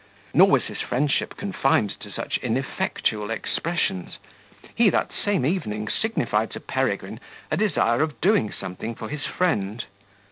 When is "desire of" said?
7.57-8.19